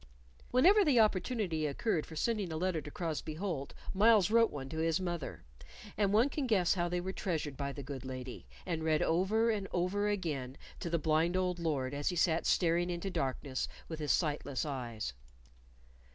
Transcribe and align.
Whenever 0.49 0.83
the 0.83 0.99
opportunity 0.99 1.67
occurred 1.67 2.07
for 2.07 2.15
sending 2.15 2.51
a 2.51 2.57
letter 2.57 2.81
to 2.81 2.89
Crosbey 2.89 3.35
Holt, 3.35 3.75
Myles 3.93 4.31
wrote 4.31 4.49
one 4.49 4.67
to 4.69 4.79
his 4.79 4.99
mother; 4.99 5.43
and 5.95 6.11
one 6.11 6.27
can 6.27 6.47
guess 6.47 6.73
how 6.73 6.89
they 6.89 6.99
were 6.99 7.13
treasured 7.13 7.55
by 7.55 7.71
the 7.71 7.83
good 7.83 8.03
lady, 8.03 8.47
and 8.65 8.83
read 8.83 9.03
over 9.03 9.51
and 9.51 9.67
over 9.71 10.07
again 10.07 10.57
to 10.79 10.89
the 10.89 10.97
blind 10.97 11.37
old 11.37 11.59
Lord 11.59 11.93
as 11.93 12.09
he 12.09 12.15
sat 12.15 12.47
staring 12.47 12.89
into 12.89 13.11
darkness 13.11 13.67
with 13.87 13.99
his 13.99 14.11
sightless 14.11 14.65
eyes. 14.65 15.13